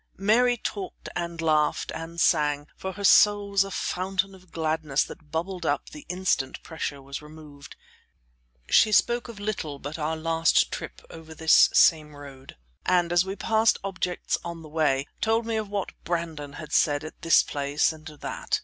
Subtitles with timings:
[0.17, 5.29] Mary talked, and laughed, and sang, for her soul was a fountain of gladness that
[5.29, 7.75] bubbled up the instant pressure was removed.
[8.67, 13.35] She spoke of little but our last trip over this same road, and, as we
[13.35, 17.93] passed objects on the way, told me of what Brandon had said at this place
[17.93, 18.59] and that.